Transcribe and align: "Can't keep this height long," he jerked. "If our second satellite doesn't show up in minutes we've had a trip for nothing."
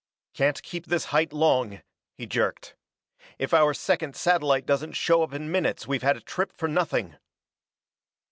"Can't 0.33 0.63
keep 0.63 0.87
this 0.87 1.05
height 1.13 1.31
long," 1.31 1.83
he 2.15 2.25
jerked. 2.25 2.73
"If 3.37 3.53
our 3.53 3.71
second 3.75 4.15
satellite 4.15 4.65
doesn't 4.65 4.93
show 4.93 5.21
up 5.21 5.31
in 5.31 5.51
minutes 5.51 5.85
we've 5.85 6.01
had 6.01 6.17
a 6.17 6.21
trip 6.21 6.51
for 6.57 6.67
nothing." 6.67 7.17